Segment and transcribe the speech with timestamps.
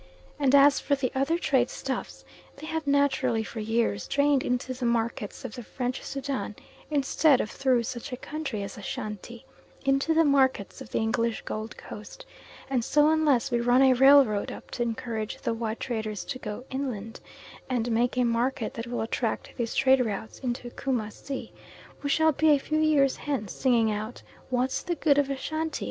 [0.39, 4.87] And as for the other trade stuffs, they have naturally for years drained into the
[4.87, 6.55] markets of the French Soudan;
[6.89, 9.45] instead of through such a country as Ashantee,
[9.85, 12.25] into the markets of the English Gold Coast;
[12.67, 16.63] and so unless we run a railroad up to encourage the white traders to go
[16.71, 17.19] inland,
[17.69, 21.51] and make a market that will attract these trade routes into Coomassie,
[22.01, 25.79] we shall be a few years hence singing out "What's the good of Ashantee?"